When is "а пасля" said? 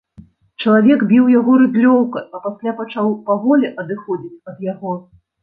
2.39-2.73